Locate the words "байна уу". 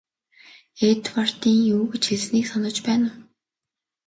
2.87-3.21